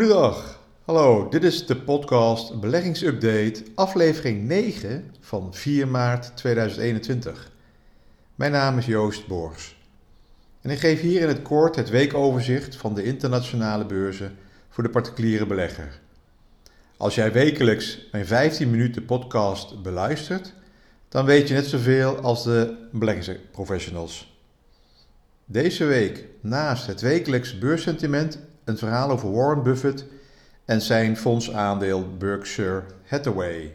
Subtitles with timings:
[0.00, 0.60] Goedendag.
[0.84, 7.50] Hallo, dit is de podcast Beleggingsupdate, aflevering 9 van 4 maart 2021.
[8.34, 9.76] Mijn naam is Joost Boors.
[10.60, 14.36] En ik geef hier in het kort het weekoverzicht van de internationale beurzen
[14.68, 16.00] voor de particuliere belegger.
[16.96, 20.54] Als jij wekelijks mijn 15 minuten podcast beluistert,
[21.08, 24.38] dan weet je net zoveel als de beleggingsprofessionals.
[25.44, 28.38] Deze week, naast het wekelijks beurssentiment,
[28.70, 30.04] een verhaal over Warren Buffett
[30.64, 33.74] en zijn fondsaandeel Berkshire Hathaway.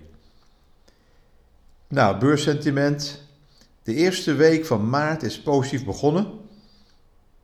[1.88, 3.24] Nou, beurssentiment.
[3.84, 6.28] De eerste week van maart is positief begonnen.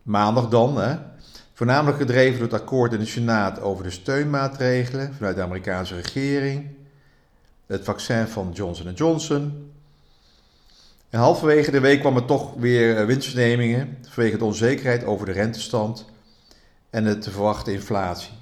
[0.03, 0.95] Maandag dan, hè.
[1.53, 6.67] Voornamelijk gedreven door het akkoord in de Senaat over de steunmaatregelen vanuit de Amerikaanse regering,
[7.65, 9.71] het vaccin van Johnson Johnson.
[11.09, 15.31] En halverwege de week kwam er toch weer eh, winstvernemingen vanwege de onzekerheid over de
[15.31, 16.05] rentestand
[16.91, 18.33] en de te verwachten inflatie.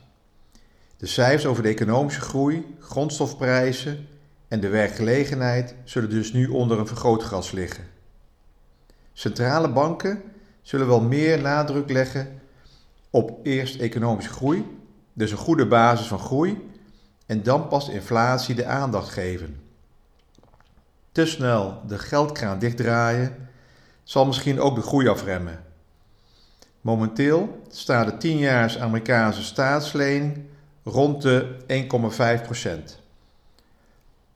[0.98, 4.08] De cijfers over de economische groei, grondstofprijzen
[4.48, 7.84] en de werkgelegenheid zullen dus nu onder een vergrootglas liggen.
[9.14, 10.22] Centrale banken
[10.62, 12.42] zullen wel meer nadruk leggen
[13.10, 14.78] op eerst economische groei,
[15.14, 16.70] dus een goede basis van groei,
[17.26, 19.62] en dan pas inflatie de aandacht geven.
[21.12, 23.50] Te snel de geldkraan dichtdraaien
[24.04, 25.64] zal misschien ook de groei afremmen.
[26.82, 30.44] Momenteel staat de 10-jaars Amerikaanse staatslening
[30.84, 31.56] rond de
[32.92, 33.00] 1,5%.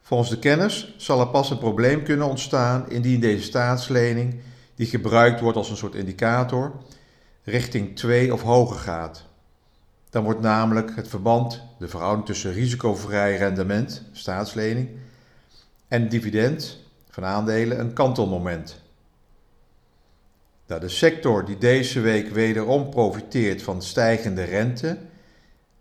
[0.01, 4.35] Volgens de kennis zal er pas een probleem kunnen ontstaan indien deze staatslening,
[4.75, 6.71] die gebruikt wordt als een soort indicator,
[7.43, 9.25] richting 2 of hoger gaat.
[10.09, 14.89] Dan wordt namelijk het verband, de verhouding tussen risicovrij rendement, staatslening,
[15.87, 16.77] en dividend
[17.09, 18.81] van aandelen een kantelmoment.
[20.67, 24.97] Nou, de sector die deze week wederom profiteert van stijgende rente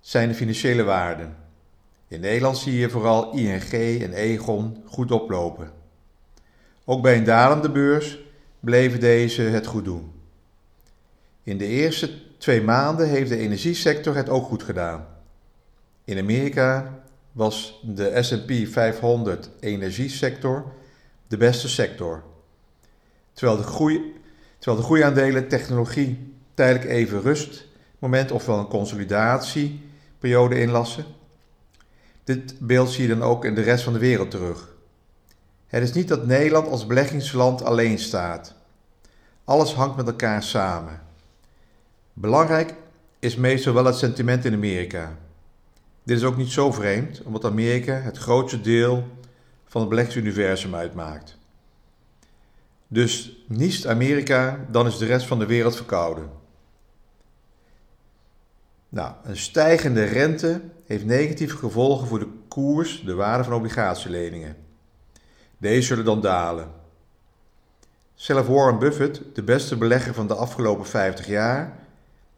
[0.00, 1.36] zijn de financiële waarden.
[2.08, 3.72] In Nederland zie je vooral ING
[4.02, 5.70] en Egon goed oplopen.
[6.84, 8.18] Ook bij een dalende beurs
[8.60, 10.12] bleven deze het goed doen.
[11.42, 15.06] In de eerste twee maanden heeft de energiesector het ook goed gedaan.
[16.04, 20.72] In Amerika was de SP 500 energiesector
[21.26, 22.22] de beste sector.
[23.32, 24.14] Terwijl de, groei,
[24.62, 27.66] terwijl de groeiaandelen technologie tijdelijk even rust,
[27.98, 31.04] moment ofwel een consolidatieperiode inlassen.
[32.24, 34.74] Dit beeld zie je dan ook in de rest van de wereld terug.
[35.66, 38.54] Het is niet dat Nederland als beleggingsland alleen staat.
[39.44, 41.02] Alles hangt met elkaar samen.
[42.12, 42.74] Belangrijk
[43.18, 45.16] is meestal wel het sentiment in Amerika.
[46.02, 49.06] Dit is ook niet zo vreemd, omdat Amerika het grootste deel
[49.66, 51.40] van het beleggingsuniversum uitmaakt.
[52.92, 56.30] Dus niest Amerika, dan is de rest van de wereld verkouden.
[58.88, 64.56] Nou, een stijgende rente heeft negatieve gevolgen voor de koers, de waarde van obligatieleningen.
[65.58, 66.70] Deze zullen dan dalen.
[68.14, 71.78] Zelf Warren Buffett, de beste belegger van de afgelopen 50 jaar,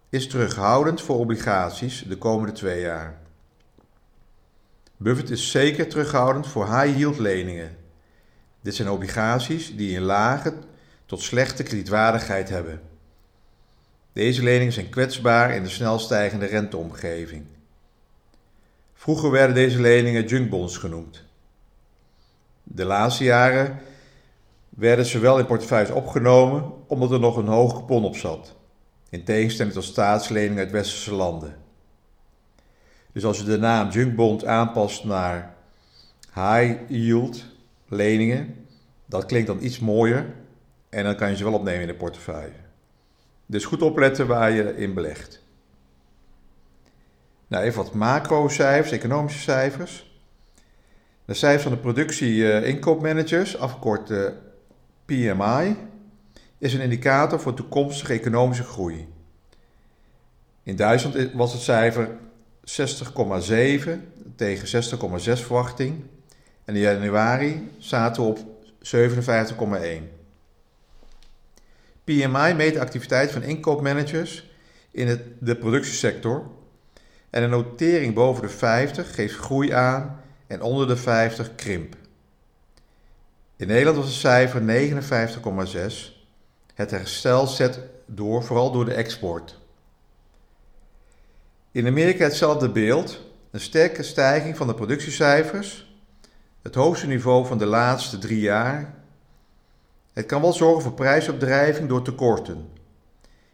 [0.09, 3.19] is terughoudend voor obligaties de komende twee jaar.
[4.97, 7.83] Buffett is zeker terughoudend voor high-yield leningen.
[8.65, 10.55] Dit zijn obligaties die een lage
[11.07, 12.81] tot slechte kredietwaardigheid hebben.
[14.13, 17.45] Deze leningen zijn kwetsbaar in de snel stijgende renteomgeving.
[18.95, 21.25] Vroeger werden deze leningen junkbonds genoemd.
[22.63, 23.79] De laatste jaren
[24.69, 28.55] werden ze wel in portefeuilles opgenomen omdat er nog een hoog coupon op zat,
[29.09, 31.57] in tegenstelling tot staatsleningen uit westerse landen.
[33.13, 35.55] Dus als je de naam Junkbond aanpast naar
[36.35, 37.53] high yield
[37.89, 38.67] leningen,
[39.07, 40.27] dat klinkt dan iets mooier
[40.89, 42.63] en dan kan je ze wel opnemen in de portefeuille.
[43.47, 45.43] Dus goed opletten waar je in belegt.
[47.47, 50.13] Nou, even wat macro-cijfers, economische cijfers.
[51.25, 54.35] De cijfers van de productie-inkoopmanagers, afgekort de
[55.05, 55.77] PMI,
[56.59, 59.09] is een indicator voor toekomstige economische groei.
[60.63, 62.09] In Duitsland was het cijfer
[62.65, 63.91] 60,7
[64.37, 66.05] tegen 60,6 verwachting.
[66.65, 68.39] En in januari zaten we op
[68.83, 70.15] 57,1.
[72.05, 74.51] PMI meet de activiteit van inkoopmanagers
[74.91, 76.47] in het, de productiesector.
[77.31, 81.97] En een notering boven de 50 geeft groei aan en onder de 50 krimp.
[83.57, 86.13] In Nederland was het cijfer 59,6.
[86.75, 89.59] Het herstel zet door, vooral door de export.
[91.73, 93.21] In Amerika hetzelfde beeld,
[93.51, 95.94] een sterke stijging van de productiecijfers,
[96.65, 98.95] het hoogste niveau van de laatste drie jaar.
[100.13, 102.69] Het kan wel zorgen voor prijsopdrijving door tekorten.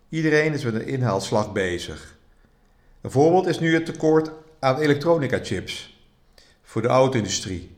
[0.08, 2.16] Iedereen is met een inhaalslag bezig.
[3.00, 6.04] Een voorbeeld is nu het tekort aan elektronica-chips
[6.62, 7.76] voor de auto-industrie.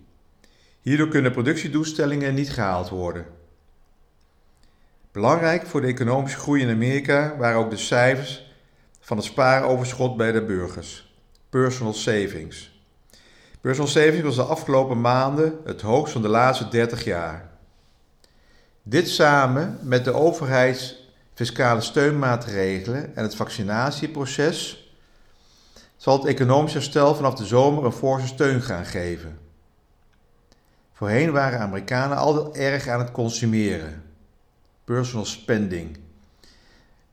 [0.80, 3.26] Hierdoor kunnen productiedoelstellingen niet gehaald worden.
[5.12, 8.54] Belangrijk voor de economische groei in Amerika waren ook de cijfers
[9.00, 11.14] van het spaaroverschot bij de burgers,
[11.50, 12.71] personal savings.
[13.62, 17.50] Personal savings was de afgelopen maanden het hoogst van de laatste 30 jaar.
[18.82, 24.90] Dit samen met de overheidsfiscale steunmaatregelen en het vaccinatieproces
[25.96, 29.38] zal het economisch herstel vanaf de zomer een forse steun gaan geven.
[30.92, 34.02] Voorheen waren Amerikanen altijd erg aan het consumeren.
[34.84, 35.98] Personal spending.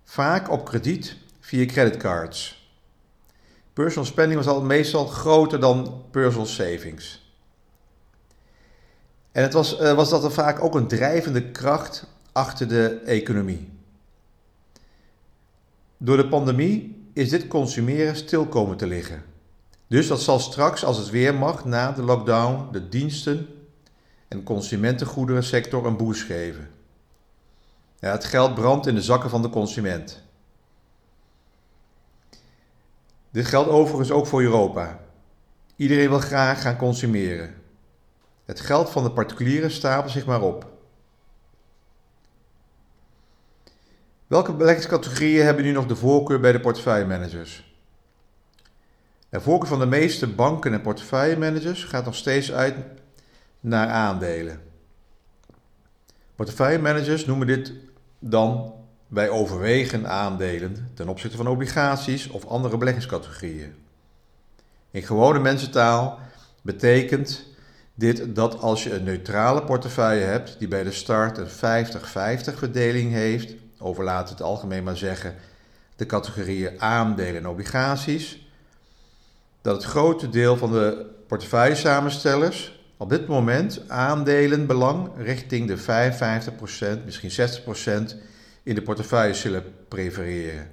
[0.04, 2.59] Vaak op krediet via creditcards.
[3.80, 7.34] Personal spending was al meestal groter dan personal savings.
[9.32, 13.70] En het was, uh, was dat vaak ook een drijvende kracht achter de economie.
[15.98, 19.24] Door de pandemie is dit consumeren stil komen te liggen.
[19.88, 23.48] Dus dat zal straks, als het weer mag, na de lockdown, de diensten
[24.28, 26.70] en consumentengoederensector een boost geven.
[28.00, 30.28] Ja, het geld brandt in de zakken van de consument.
[33.32, 35.00] Dit geldt overigens ook voor Europa.
[35.76, 37.54] Iedereen wil graag gaan consumeren.
[38.46, 40.68] Het geld van de particulieren stapelt zich maar op.
[44.28, 47.74] Welke beleggingscategorieën hebben nu nog de voorkeur bij de portefeuillemanagers?
[49.30, 52.76] De voorkeur van de meeste banken en portefeuillemanagers gaat nog steeds uit
[53.60, 54.62] naar aandelen.
[56.36, 57.74] Portefeuillemanagers noemen dit
[58.20, 58.74] dan
[59.10, 63.74] bij overwegen aandelen ten opzichte van obligaties of andere beleggingscategorieën.
[64.92, 66.20] In gewone mensentaal
[66.62, 67.46] betekent
[67.96, 71.48] dit dat als je een neutrale portefeuille hebt die bij de start een
[72.54, 75.36] 50-50 verdeling heeft, over laten het algemeen maar zeggen
[75.96, 78.48] de categorieën aandelen en obligaties,
[79.62, 85.78] dat het grote deel van de portefeuillesamenstellers op dit moment aandelenbelang richting de
[87.02, 87.50] 55%, misschien
[88.12, 88.16] 60%
[88.64, 90.72] in de portefeuille zullen prefereren.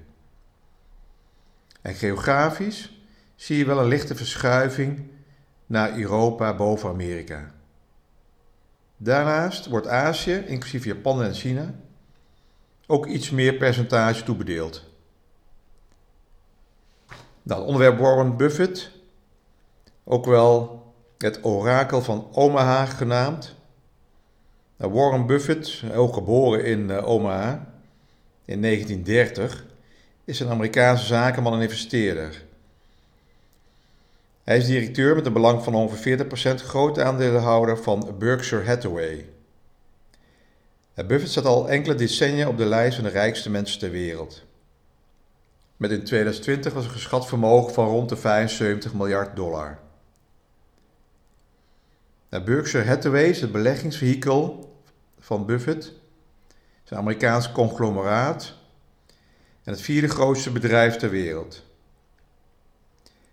[1.83, 3.00] En geografisch
[3.35, 5.11] zie je wel een lichte verschuiving
[5.67, 7.55] naar Europa boven Amerika.
[8.97, 11.75] Daarnaast wordt Azië, inclusief Japan en China,
[12.87, 14.85] ook iets meer percentage toebedeeld.
[17.43, 18.91] Nou, het onderwerp Warren Buffett,
[20.05, 20.85] ook wel
[21.19, 23.55] het orakel van Omaha genaamd.
[24.77, 27.75] Nou, Warren Buffett, ook geboren in uh, Omaha
[28.46, 29.66] in 1930,
[30.25, 32.44] is een Amerikaanse zakenman en investeerder.
[34.44, 39.28] Hij is directeur met een belang van ongeveer 40% grote aandeelhouder van Berkshire Hathaway.
[40.94, 44.44] Buffett staat al enkele decennia op de lijst van de rijkste mensen ter wereld.
[45.76, 49.78] Met in 2020 was een geschat vermogen van rond de 75 miljard dollar.
[52.28, 54.75] Berkshire Hathaway is het beleggingsvehikel
[55.19, 55.93] van Buffett.
[56.87, 58.55] Is een Amerikaans conglomeraat
[59.62, 61.65] en het vierde grootste bedrijf ter wereld.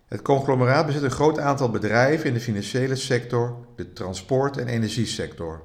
[0.06, 5.62] Het conglomeraat bezit een groot aantal bedrijven in de financiële sector, de transport- en energiesector.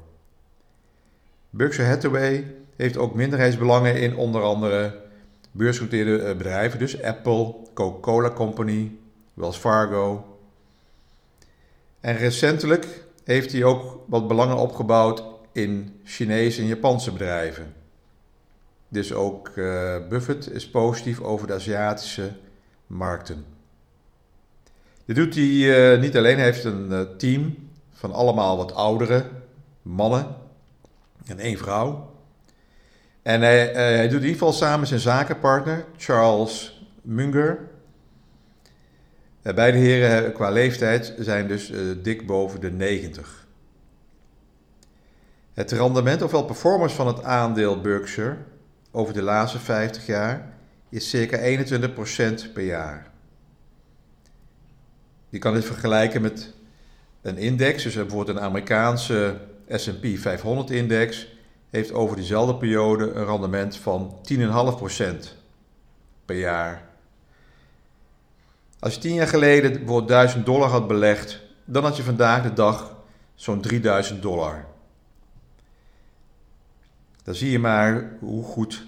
[1.49, 5.01] Berkshire Hathaway heeft ook minderheidsbelangen in onder andere
[5.51, 8.91] beursgenoteerde eh, bedrijven, dus Apple, Coca-Cola Company,
[9.33, 10.37] Wells Fargo.
[11.99, 17.77] En recentelijk heeft hij ook wat belangen opgebouwd in Chinese en Japanse bedrijven.
[18.89, 22.31] Dus ook uh, Buffett is positief over de Aziatische
[22.87, 23.45] markten.
[25.05, 29.25] Dit doet hij uh, niet alleen, hij heeft een uh, team van allemaal wat oudere
[29.81, 30.35] mannen
[31.25, 32.13] en één vrouw.
[33.21, 37.59] En hij, hij doet in ieder geval samen zijn zakenpartner Charles Munger
[39.41, 43.47] eh, beide heren qua leeftijd zijn dus dik boven de 90.
[45.53, 48.37] Het rendement, ofwel performance van het aandeel Berkshire
[48.91, 50.57] over de laatste 50 jaar
[50.89, 51.37] is circa
[52.47, 53.11] 21% per jaar.
[55.29, 56.53] Je kan dit vergelijken met
[57.21, 61.27] een index, dus bijvoorbeeld een Amerikaanse S&P 500 index
[61.69, 65.29] heeft over diezelfde periode een rendement van 10,5%
[66.25, 66.87] per jaar.
[68.79, 72.53] Als je tien jaar geleden bijvoorbeeld 1000 dollar had belegd, dan had je vandaag de
[72.53, 72.95] dag
[73.35, 74.65] zo'n 3000 dollar.
[77.29, 78.85] Dan zie je maar hoe goed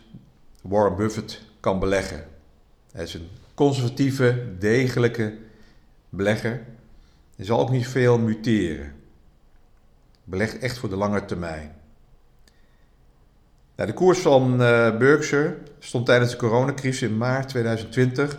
[0.62, 2.28] Warren Buffett kan beleggen.
[2.92, 5.38] Hij is een conservatieve, degelijke
[6.10, 6.62] belegger.
[7.36, 8.94] Hij zal ook niet veel muteren.
[10.24, 11.76] Belegt echt voor de lange termijn.
[13.76, 18.38] Nou, de koers van uh, Berkshire stond tijdens de coronacrisis in maart 2020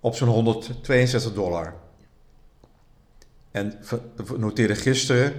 [0.00, 1.74] op zo'n 162 dollar.
[3.50, 3.78] En
[4.36, 5.32] noteerde gisteren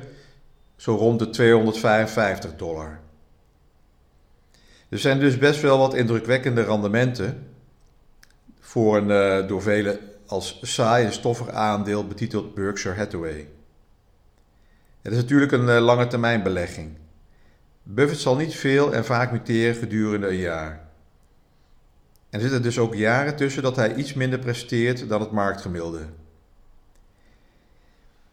[0.75, 2.99] zo rond de 255 dollar.
[4.89, 7.47] Er zijn dus best wel wat indrukwekkende rendementen
[8.59, 13.47] voor een uh, door velen als saai en stoffig aandeel betiteld Berkshire Hathaway.
[15.01, 16.97] Het is natuurlijk een uh, lange termijn belegging.
[17.83, 20.87] Buffett zal niet veel en vaak muteren gedurende een jaar.
[22.29, 26.05] Er zitten dus ook jaren tussen dat hij iets minder presteert dan het marktgemiddelde.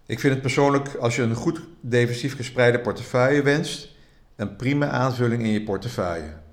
[0.07, 3.95] Ik vind het persoonlijk, als je een goed defensief gespreide portefeuille wenst,
[4.37, 6.45] een prima aanvulling in je portefeuille.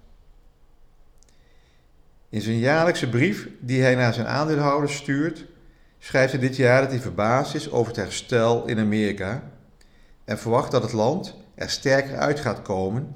[2.33, 5.45] In zijn jaarlijkse brief die hij naar zijn aandeelhouders stuurt,
[5.99, 9.43] schrijft hij dit jaar dat hij verbaasd is over het herstel in Amerika
[10.25, 13.15] en verwacht dat het land er sterker uit gaat komen.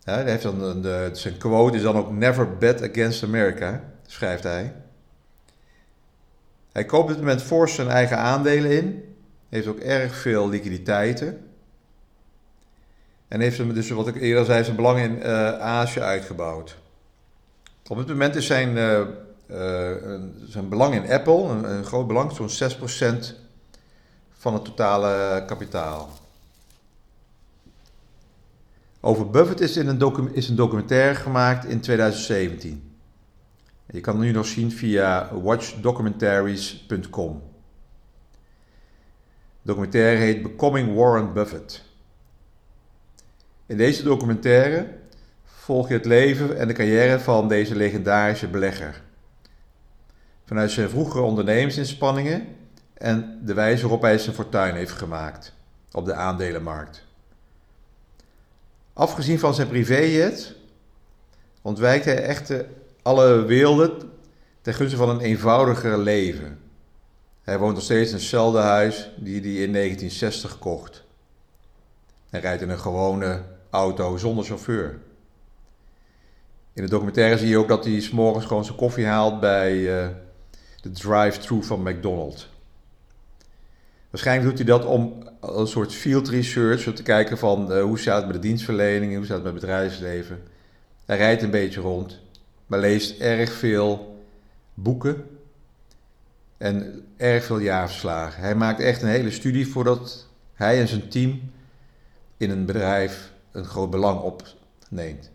[0.00, 4.74] Ja, heeft dan de, zijn quote is dan ook Never bet against America, schrijft hij.
[6.72, 9.16] Hij koopt op dit moment fors zijn eigen aandelen in,
[9.48, 11.50] heeft ook erg veel liquiditeiten.
[13.28, 16.84] En heeft hem dus, wat ik eerder zei, zijn belang in uh, Azië uitgebouwd.
[17.88, 19.00] Op dit moment is zijn, uh,
[19.50, 19.90] uh,
[20.46, 22.52] zijn belang in Apple, een, een groot belang, zo'n 6%
[24.32, 26.10] van het totale kapitaal.
[29.00, 32.96] Over Buffett is, in een, is een documentaire gemaakt in 2017.
[33.86, 37.42] Je kan het nu nog zien via watchdocumentaries.com.
[39.62, 41.84] De documentaire heet Becoming Warren Buffett.
[43.66, 45.04] In deze documentaire
[45.66, 49.02] volg je het leven en de carrière van deze legendarische belegger.
[50.44, 52.46] Vanuit zijn vroegere ondernemersinspanningen
[52.94, 55.52] en de wijze waarop hij zijn fortuin heeft gemaakt
[55.92, 57.04] op de aandelenmarkt.
[58.92, 60.54] Afgezien van zijn privéjet
[61.62, 62.66] ontwijkt hij echter
[63.02, 64.10] alle weelden
[64.60, 66.58] ten gunste van een eenvoudiger leven.
[67.42, 71.04] Hij woont nog steeds in hetzelfde huis die hij in 1960 kocht.
[72.30, 74.98] Hij rijdt in een gewone auto zonder chauffeur.
[76.76, 80.08] In de documentaire zie je ook dat hij s'morgens gewoon zijn koffie haalt bij uh,
[80.80, 82.50] de drive-thru van McDonald's.
[84.10, 87.98] Waarschijnlijk doet hij dat om een soort field research, om te kijken van uh, hoe
[87.98, 90.42] staat het met de dienstverlening, hoe staat het met het bedrijfsleven.
[91.04, 92.20] Hij rijdt een beetje rond,
[92.66, 94.20] maar leest erg veel
[94.74, 95.24] boeken
[96.56, 98.42] en erg veel jaarverslagen.
[98.42, 101.50] Hij maakt echt een hele studie voordat hij en zijn team
[102.36, 105.30] in een bedrijf een groot belang opneemt.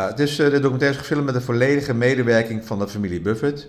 [0.00, 3.68] Het is, de documentaire is gefilmd met een volledige medewerking van de familie Buffett.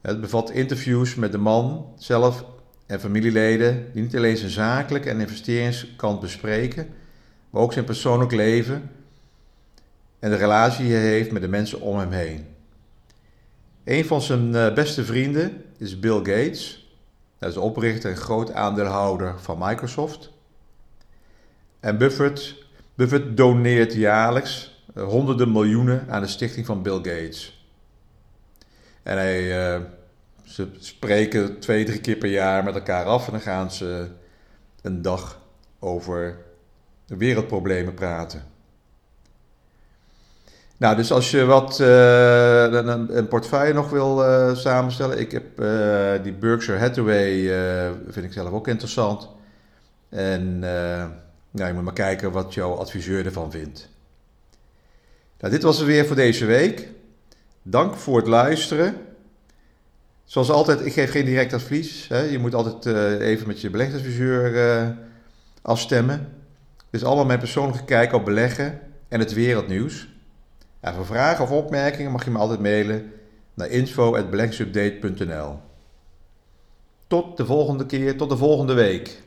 [0.00, 2.44] Het bevat interviews met de man zelf
[2.86, 6.88] en familieleden die niet alleen zijn zakelijke en investeringskant bespreken,
[7.50, 8.90] maar ook zijn persoonlijk leven
[10.18, 12.46] en de relatie die hij heeft met de mensen om hem heen.
[13.84, 16.94] Een van zijn eh, beste vrienden is Bill Gates.
[17.38, 20.30] Hij is oprichter en groot aandeelhouder van Microsoft.
[21.80, 22.54] En Buffett,
[22.94, 27.66] Buffett doneert jaarlijks eh, honderden miljoenen aan de stichting van Bill Gates.
[29.02, 29.80] En hij, uh,
[30.44, 34.08] ze spreken twee, drie keer per jaar met elkaar af en dan gaan ze
[34.82, 35.40] een dag
[35.78, 36.36] over
[37.06, 38.42] wereldproblemen praten.
[40.76, 44.24] Nou, dus als je wat uh, een, een, portefeuille nog wil
[44.56, 45.56] samenstellen, ik heb
[46.22, 47.42] die Berkshire Hathaway,
[48.08, 49.28] vind ik zelf ook interessant.
[50.08, 50.58] En
[51.50, 53.88] nou, je moet maar kijken wat jouw adviseur ervan vindt.
[55.40, 56.88] Nou, dit was het weer voor deze week.
[57.62, 58.94] Dank voor het luisteren.
[60.24, 62.08] Zoals altijd, ik geef geen direct advies.
[62.08, 62.20] Hè.
[62.20, 62.86] Je moet altijd
[63.20, 64.96] even met je beleggingsadviseur
[65.62, 66.28] afstemmen.
[66.90, 70.08] Dit is allemaal mijn persoonlijke kijk op beleggen en het wereldnieuws.
[70.82, 73.12] Ja, voor vragen of opmerkingen mag je me altijd mailen
[73.54, 75.58] naar info.beleggingsupdate.nl.
[77.06, 79.22] Tot de volgende keer, tot de volgende week.